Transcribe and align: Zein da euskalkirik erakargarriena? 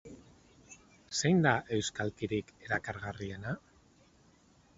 Zein 1.19 1.43
da 1.47 1.51
euskalkirik 1.77 2.51
erakargarriena? 2.69 3.55